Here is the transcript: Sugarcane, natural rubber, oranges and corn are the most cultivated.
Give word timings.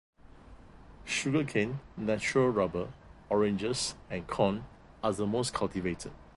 Sugarcane, 1.05 1.79
natural 1.95 2.49
rubber, 2.49 2.91
oranges 3.29 3.93
and 4.09 4.25
corn 4.25 4.65
are 5.03 5.13
the 5.13 5.27
most 5.27 5.53
cultivated. 5.53 6.11